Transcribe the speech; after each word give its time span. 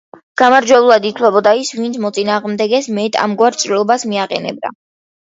გამარჯვებულად 0.41 1.03
ითვლებოდა 1.09 1.51
ის, 1.63 1.69
ვინც 1.79 1.99
მოწინააღმდეგეს 2.05 2.87
მეტ 2.99 3.17
ამგვარ 3.25 3.59
ჭრილობას 3.65 4.07
მიაყენებდა. 4.15 4.73